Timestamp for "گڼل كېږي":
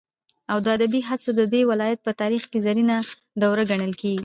3.71-4.19